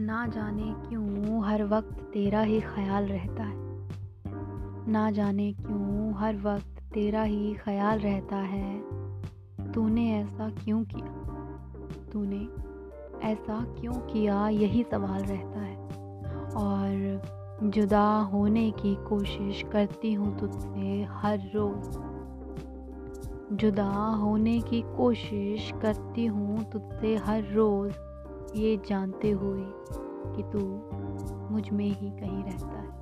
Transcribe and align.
जाने 0.00 0.88
क्यों 0.88 1.44
हर 1.44 1.64
वक्त 1.64 2.00
तेरा 2.12 2.40
ही 2.40 2.60
ख्याल 2.60 3.06
रहता 3.06 3.42
है? 3.42 3.88
ना 4.88 5.10
जाने 5.10 5.52
क्यों 5.52 6.14
हर 6.14 6.36
वक्त 6.36 6.82
तेरा 6.94 7.22
ही 7.22 7.54
ख्याल 7.54 7.98
रहता 7.98 8.36
है? 8.36 8.80
तूने 9.72 10.20
ऐसा 10.20 10.50
क्यों 10.50 10.84
किया? 10.84 11.06
तूने 12.12 12.48
ऐसा 13.22 13.74
क्यों 13.80 13.92
किया? 13.92 14.48
यही 14.48 14.82
सवाल 14.82 15.22
रहता 15.22 15.60
है। 15.60 15.76
और 16.56 17.22
जुदा 17.62 18.20
होने 18.20 18.70
की 18.70 18.94
कोशिश 18.94 19.64
करती 19.72 20.12
हूँ 20.12 20.38
तुझसे 20.38 21.06
हर 21.10 21.38
रोज़। 21.54 21.98
जुदा 23.56 24.06
होने 24.06 24.60
की 24.60 24.82
कोशिश 24.82 25.72
करती 25.82 26.26
हूँ 26.26 26.70
तुझसे 26.70 27.16
हर 27.16 27.42
रोज़। 27.42 28.07
ये 28.56 28.76
जानते 28.88 29.30
हुए 29.30 29.64
कि 30.36 30.42
तू 30.42 30.58
मुझमें 31.50 31.84
ही 31.84 32.10
कहीं 32.10 32.44
रहता 32.44 32.80
है। 32.80 32.97